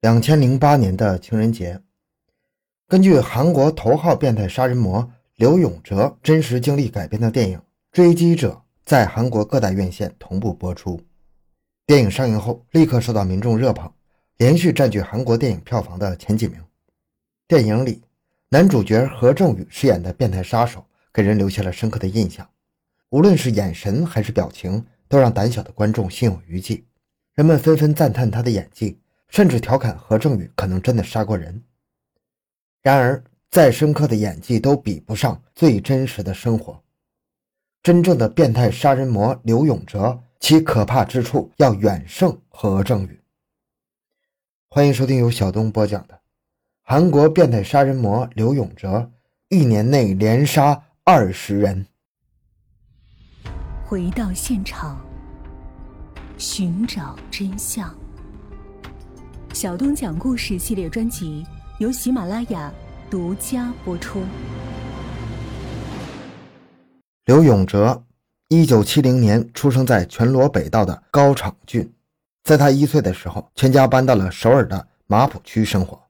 [0.00, 1.82] 两千零八年的情人节，
[2.86, 7.58] 根据韩国头号变态杀人魔刘永哲真实经历改编的电影
[7.90, 8.52] 《追击者》
[8.84, 11.00] 在韩国各大院线同步播出。
[11.84, 13.90] 电影上映后，立刻受到民众热捧，
[14.36, 16.62] 连续占据韩国电影票房的前几名。
[17.48, 18.04] 电影里，
[18.50, 22.48] 男主角何正宇饰演的变态杀手给人留下了深刻的印象，
[23.10, 26.84] 无论是眼神还是表情，都让胆小的观众心有余悸。
[27.34, 29.00] 人们纷纷赞叹他的演技。
[29.28, 31.62] 甚至调侃何正宇可能真的杀过人。
[32.82, 36.82] 然而，再深刻的演技都比不上最真实的生活。
[37.82, 43.20] 真正的变态杀人魔刘永哲，其可怕之处要远胜何正宇。
[44.70, 46.20] 欢迎收听由小东播讲的
[46.82, 49.10] 韩国变态杀人魔刘永哲，
[49.48, 51.86] 一年内连杀二十人。
[53.86, 55.00] 回到现场，
[56.36, 57.97] 寻找真相。
[59.58, 61.44] 小东讲故事系列专辑
[61.80, 62.72] 由喜马拉雅
[63.10, 64.22] 独家播出。
[67.24, 68.00] 刘永哲，
[68.46, 71.92] 一九七零年出生在全罗北道的高场郡。
[72.44, 76.00] 在他一岁的时候，全家搬到了首尔的马浦区生活。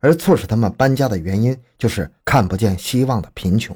[0.00, 3.74] 而促使他们搬家的原因，就是看不见希望的贫穷。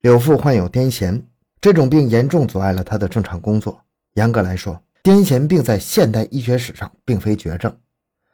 [0.00, 1.22] 柳父患有癫痫，
[1.60, 3.80] 这种病严重阻碍了他的正常工作。
[4.14, 7.76] 严格来说，癫痫病在现代医学史上并非绝症，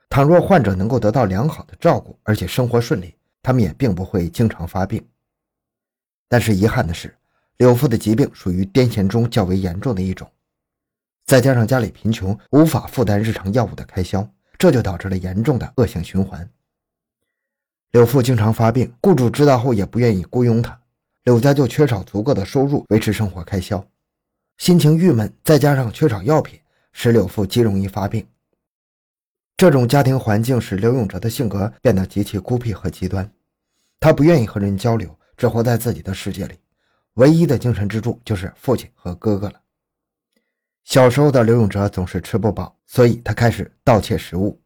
[0.08, 5.04] 倘若患者能够得到良好的照顾，而且生活顺利，他们也并不会经常发病。
[6.28, 7.12] 但是遗憾的是，
[7.56, 10.30] 柳父的疾病属于癫痫中较为严重的一种，
[11.26, 16.48] 再加上家里贫穷，无法负担日常药物的开销，这就导致了严重的恶性循环。
[17.90, 20.80] 柳父经常发病，雇主知道后也不愿意雇佣他，
[21.24, 23.84] 柳家就缺少足够的收入维持生活开销。
[24.60, 26.60] 心情郁闷，再加上缺少药品，
[26.92, 28.26] 使柳父极容易发病。
[29.56, 33.26] 这种家庭环境使刘永哲的性格变得极其孤僻和极端。
[33.98, 36.58] 他不愿意和人交流，只活在自己的世界里，
[37.14, 39.58] 唯一的精神支柱就是父亲和哥哥了。
[40.84, 44.60] 小时候的刘永哲总是吃不饱，所以他开始盗窃食物。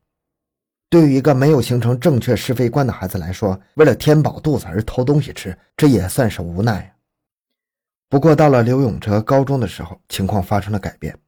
[0.91, 6.93] 对于一个没有形成正确是非观的孩子来说，为了填饱肚子而偷东西吃，这也算是无奈。
[8.14, 11.19] 不过，到了刘永哲高中的时候，情况发生了改变。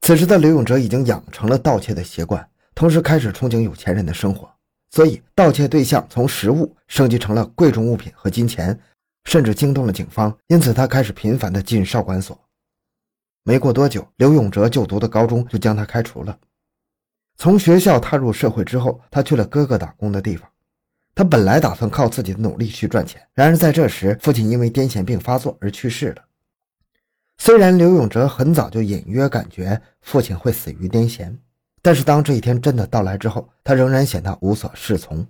[0.00, 2.44] 此时的刘永哲已经养成了盗窃的习惯，
[2.74, 4.52] 同时开始憧憬有钱人的生活，
[4.90, 8.76] 所以盗窃对象从食物升级成了贵重物品和金钱，
[9.22, 10.36] 甚至惊动了警方。
[10.48, 12.36] 因此，他开始频繁的进少管所。
[13.44, 16.36] 没过多久，刘永哲就读的高中就将他开除了。
[17.36, 20.50] 从学校踏入社会之后，他去了哥哥打工的地方。
[21.16, 26.22] 他本来打算靠自己的努力去赚钱，然而在这时，父亲因为癫痫病发作而去世了。
[27.38, 31.34] 虽然刘永哲很早就隐约感觉父亲会死于癫痫，
[31.80, 35.26] 但是当这一天真的到来之后，他仍然显得无所适从，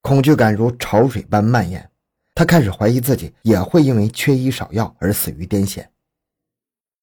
[0.00, 1.90] 恐惧感如潮水般蔓延。
[2.34, 5.84] 他开始怀疑自己也会因为缺医少药而死于癫痫。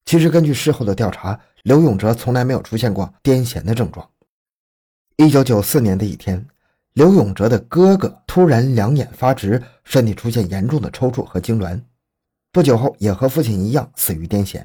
[0.05, 4.09] 其实，根据事后的调查，刘永哲从来没有出现过癫痫的症状。
[5.17, 6.47] 一九九四年的一天。
[6.95, 11.81] 刘永哲的哥哥突然两眼发直，身体出现严重的抽搐和痉挛，
[12.53, 14.63] 不久后也和父亲一样死于癫痫。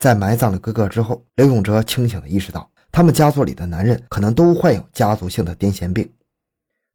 [0.00, 6.12] 在埋葬了哥哥之后，刘永哲清醒地意识到，他们家族里的男人可能都患有家族性的癫痫病，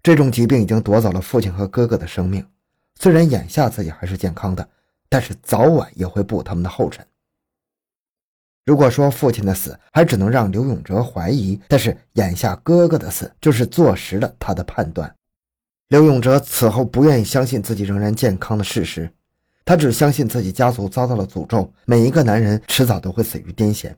[0.03, 2.45] 这种疾病已经夺走了父亲和哥哥的生命。
[2.99, 4.67] 虽然眼下自己还是健康的，
[5.07, 7.07] 但是早晚也会步他们的后尘。
[8.63, 15.13] 如果说父亲的死还只能让刘永哲怀疑，但是眼下哥哥的死就是坐实了他的判断。
[15.88, 19.11] 刘永哲此后不愿意相信自己仍然健康的事实，
[19.66, 23.94] 他只相信自己家族遭到了诅咒，每一个男人迟早都会死于癫痫。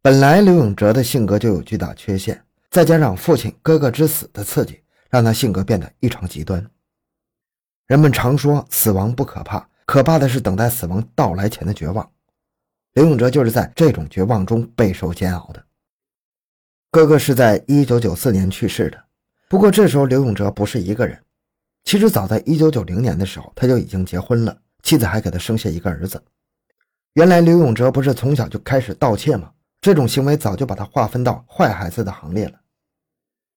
[0.00, 4.80] 本来刘永哲的性格就有巨大缺陷，再加上父亲、哥哥之死的刺激，
[5.10, 6.66] 让他性格变得异常极端。
[7.86, 12.10] 人们常说死亡不可怕，可怕的是等待死亡到来前的绝望。
[12.94, 15.64] 刘永哲就是在这种绝望中备受煎熬的。
[16.90, 19.02] 哥哥是在1994年去世的，
[19.48, 21.18] 不过这时候刘永哲不是一个人。
[21.84, 26.22] 其实早在1990年的时候，他就已经结婚了，妻子还给他生下一个儿子。
[27.14, 29.50] 原来刘永哲不是从小就开始盗窃吗？
[29.80, 32.60] 这种行为早就把他划分到坏孩子的行列了。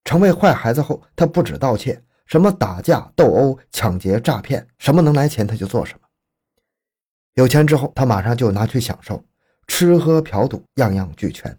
[0.06, 6.05] 成为坏孩子后，他不止盗窃，什么打架、斗殴、抢劫、诈骗，什么能来钱他就做什么。
[7.36, 9.24] 有钱之后，他马上就拿去享受，
[9.68, 11.58] 吃喝嫖赌样样俱全。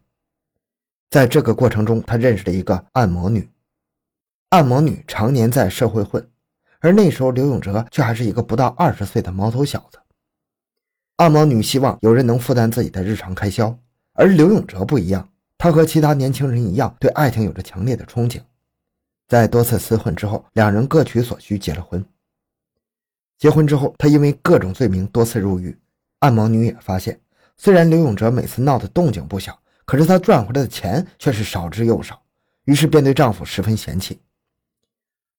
[1.10, 3.48] 在这个过程中，他认识了一个按摩女。
[4.48, 6.26] 按摩女常年在社会混，
[6.80, 9.98] 而那时候刘永哲却还是一个不到二十岁的毛头小子。
[11.16, 13.78] 按摩女希望有人能负担自己的日常开销，
[14.14, 15.28] 而刘永哲不一样，
[15.58, 18.40] 他和其他年轻人一样，对爱情有着强烈的憧憬。
[19.28, 22.02] 在多次厮混之后，两人各取所需，结了婚。
[23.38, 25.76] 结婚之后，他因为各种罪名多次入狱。
[26.20, 27.20] 按摩女也发现，
[27.56, 32.20] 虽然刘永哲每次闹的动静不小，可是他赚回来的钱却是少之又少，
[32.64, 34.18] 于是便对丈夫十分嫌弃。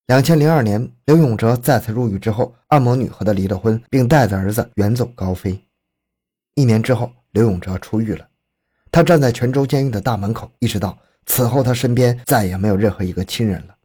[0.06, 5.60] 两千零二年，刘永哲再次入狱之后，按摩女和他离了婚，并带着儿子远走高飞。
[6.54, 8.26] 一年之后，刘永哲出狱了。
[8.92, 13.77] 他站在泉州监狱的大门口，意识到此后他身边再也没有任何一个亲人了。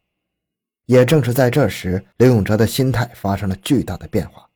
[0.85, 4.47] 也正是在这时，刘永哲的心态发生了巨大的变化：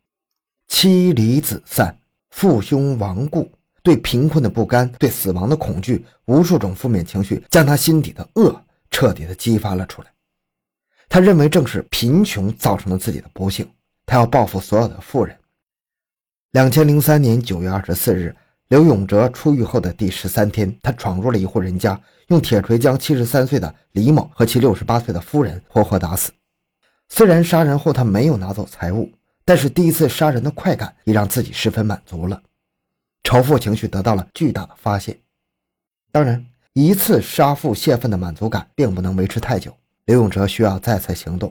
[0.68, 1.98] 妻离子散、
[2.32, 3.52] 父兄亡故，
[3.82, 10.08] 对贫困的不甘、对死亡的恐惧，无数种负面情绪将他心底的恶彻底的激发了出来。
[11.10, 13.70] 他认为正是贫穷造成了自己的不幸，
[14.06, 15.38] 他要报复所有的富人。
[16.52, 18.36] 两千零三年九月二十四日。
[18.70, 21.98] 刘永哲出狱后的第十三天，他闯入了一户人家，
[22.28, 26.34] 用铁锤将七十三岁的李某和其六十八岁的夫人活活打死。
[27.08, 29.10] 虽然杀人后他没有拿走财物，
[29.46, 32.44] 但是第一次杀人的快感也让自己十分满足了，
[33.24, 35.18] 仇富情绪得到了巨大的发泄。
[36.12, 39.74] 当然，一次杀父泄愤的满足感并不能维持太久，
[40.04, 41.50] 刘永哲需要再次行动。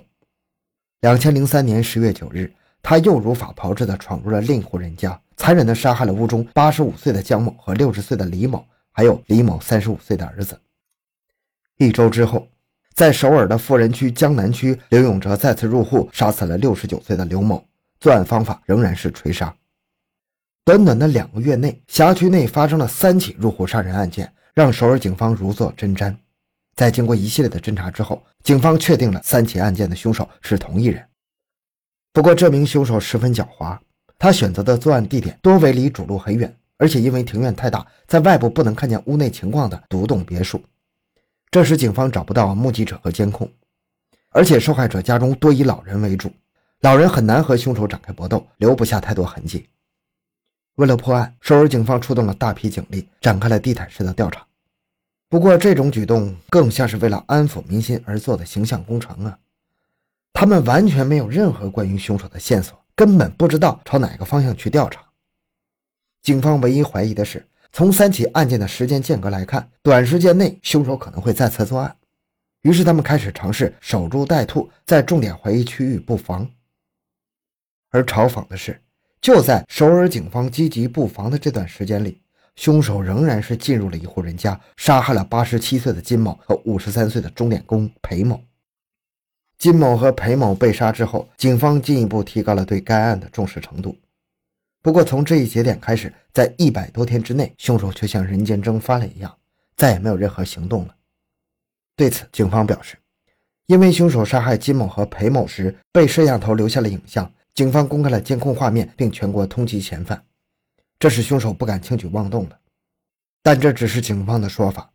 [1.01, 2.53] 两千零三年十月九日，
[2.83, 5.19] 他又如法炮制地闯入了另一户人家。
[5.37, 10.59] 残忍地杀害了屋中八十五岁的江某和六十岁的李某，还有李某三十五岁的儿子。
[11.77, 12.49] 一周之后，
[12.95, 17.63] 在首尔的富人区江南区，刘永哲再次入户，杀死了六十九岁的刘某。
[18.01, 19.55] 作案方法仍然是锤杀。
[20.65, 26.15] 短短的两个月内，辖区内发生了三起入户杀人案件，让首尔警方如坐针毡。
[26.75, 31.07] 在经过一系列的侦查之后，警方确定了三起案件的凶手是同一人。
[32.13, 33.79] 不过，这名凶手十分狡猾。
[34.19, 40.63] 他选择的作案地点多为离主路很远，而且因为庭院太大，在外部不能看见屋内情况的独栋别墅。
[41.51, 43.51] 这时，警方找不到目击者和监控，
[44.31, 46.31] 而且受害者家中多以老人为主，
[46.81, 49.69] 老人很难和凶手展开搏斗，留不下太多痕迹。
[50.75, 54.47] 为了破案，首尔警方出动了大批警力，展开了地毯式的调查。
[55.29, 59.39] 不过，这种举动更像是为了安抚民心而做的形象工程啊！
[60.33, 62.79] 他们完全没有任何关于凶手的线索。
[62.97, 65.05] 根本不知道朝哪个方向去调查。
[66.23, 71.95] 警方唯一怀疑的是，从三起案件的时间间隔来看，短时间内凶手可能会再次作案。
[72.63, 76.51] 于是他们开始尝试守株待兔，在重点怀疑区域布防。
[77.91, 78.81] 而嘲讽的是，
[79.21, 82.23] 就在首尔警方积极布防的这段时间里，
[82.57, 88.43] 凶手仍然是进入了一户人家，杀害了八十七岁的金某和五十三岁的钟点工裴某。
[89.59, 93.97] 金某和裴某被杀之后，警方进一步提高了对该案的重视程度。
[94.83, 99.37] 不过，从这一节点开始，在一百多天之内，凶手却像人间蒸发了一样，
[99.75, 100.95] 再也没有任何行动了。
[101.97, 102.97] 对此，警方表示，
[103.67, 110.23] 因为凶手杀害金某和裴某时被摄像头留下了影像，警方公开了监控画面，并全国通缉嫌犯，
[110.99, 112.59] 这使凶手不敢轻举妄动了。
[113.43, 114.93] 但这只是警方的说法，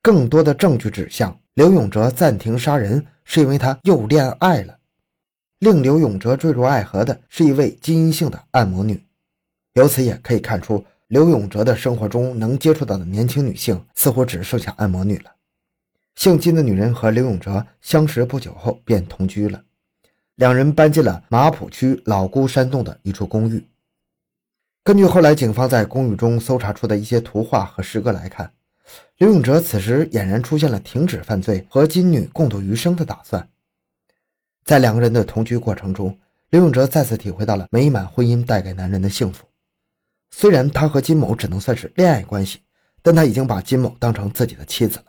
[0.00, 3.04] 更多的证据指向刘永哲暂停杀人。
[3.24, 4.78] 是因为他又恋爱了，
[5.58, 9.04] 令刘永哲坠入爱河的是一位金姓的按摩女。
[9.74, 15.32] 由此也可以看出，刘永哲的生活中能接触到的年轻女性似乎只剩下按摩女了。
[16.14, 19.62] 姓金的女人和刘永哲相识不久后便同居了，
[20.36, 23.68] 两人搬进了马浦区老姑山洞的一处公寓。
[24.82, 28.52] 根据后来警方在公寓中搜查出的一些图画和诗歌来看。
[29.16, 33.48] 刘永哲此时俨然出现了停止犯罪和金女共度余生的打算。
[34.64, 36.18] 在两个人的同居过程中，
[36.50, 39.44] 刘永哲再次体会到了美满婚姻带给男人的幸福。
[40.30, 42.60] 虽然他和金某只能算是恋爱关系，
[43.02, 45.04] 但他已经把金某当成自己的妻子了。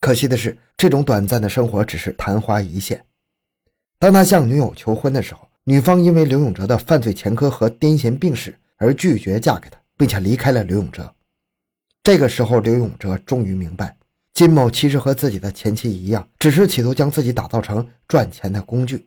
[0.00, 3.04] 可惜的是，这种短暂的生活只是昙花一现。
[3.98, 11.14] 当他向女友求婚的时候，女方因为刘永哲的犯罪前科和癫痫病史而拒绝嫁给他，并且离开了刘永哲。
[12.08, 13.94] 这个时候，刘永哲终于明白，
[14.32, 19.06] 金某其实和自己的前妻一样，只是企图将自己打造成赚钱的工具。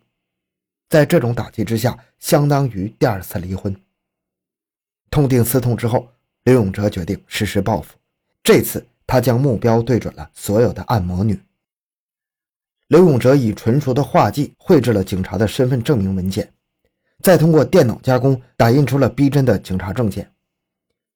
[0.88, 3.74] 在这种打击之下，相当于第二次离婚。
[5.10, 6.06] 痛定思痛之后，
[6.44, 7.96] 刘永哲决定实施报复。
[8.40, 11.36] 这次，他将目标对准了所有的按摩女。
[12.86, 16.48] 刘永哲以纯熟的画技绘制了警察的身份证明文件，
[17.20, 20.31] 再通过电脑加工打印出了逼真的警察证件。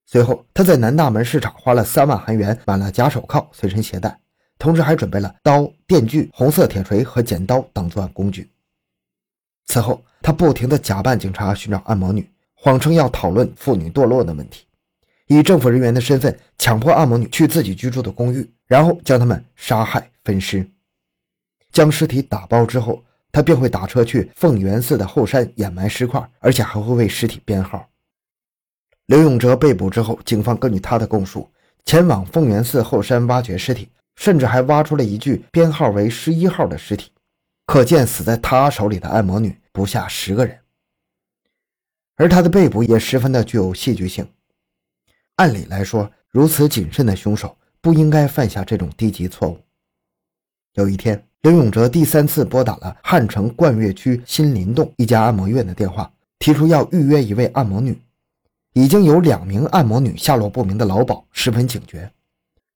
[0.07, 4.17] 随后，他在南大门市场花了三万韩元买了假手铐随身携带，
[4.57, 8.49] 同时还准备了刀、电锯、红色铁锤和剪刀等作案工具。
[9.67, 14.65] 此后，他不停地假扮警察寻找按摩女，谎称要讨论妇女堕落的问题。
[15.27, 20.65] 以政府人员的身份强迫按摩女去自己居住的公寓，然后将他们杀害分尸。
[21.73, 27.89] 将尸体打包之后，他便会打车去凤元寺的后山掩埋尸块，而且还会为尸体编号。
[29.07, 31.49] 刘永哲被捕之后，警方根据他的供述，
[31.85, 37.13] 前往凤元寺后山挖掘尸体，甚至还挖出了一具编号为十一号的尸体。
[37.67, 40.59] 可见，死在他手里的按摩女不下十个人。
[42.17, 44.27] 而他的被捕也十分的具有戏剧性。
[45.37, 49.59] 按理来说，如此谨慎的凶手不应该犯下这种低级错误。
[50.75, 56.11] 有一天，刘永哲第三次拨打了汉城冠岳区新林洞一家按摩院的电话，
[56.41, 57.97] 提出要预约一位按摩女。
[58.77, 62.13] 已经有两名按摩女下落不明的老鸨十分警觉，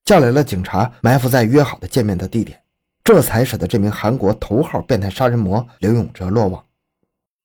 [0.02, 2.58] 叫来了警察，埋伏在约好的见面的地点，
[3.04, 6.64] 这才使得这名韩国头号变态杀人魔刘永哲落网。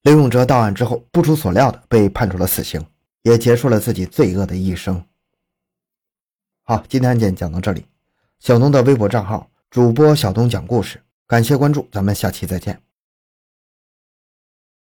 [0.03, 2.81] 刘永哲到案之后，不出所料的被判处了死刑，
[3.24, 5.03] 也结束了自己罪恶的一生。
[6.63, 7.85] 好，今天案件讲到这里，
[8.39, 12.85] 小东的微博账号主播小东讲故事，感谢关注，咱们下期再见。